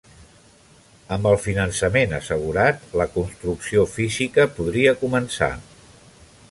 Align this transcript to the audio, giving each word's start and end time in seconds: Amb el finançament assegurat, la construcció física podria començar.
Amb 1.17 1.27
el 1.31 1.37
finançament 1.43 2.15
assegurat, 2.21 2.81
la 3.03 3.09
construcció 3.19 3.85
física 3.99 4.49
podria 4.59 4.97
començar. 5.05 5.55